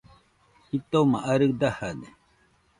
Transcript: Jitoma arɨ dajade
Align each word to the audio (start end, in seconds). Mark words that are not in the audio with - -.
Jitoma 0.69 1.17
arɨ 1.31 1.47
dajade 1.59 2.07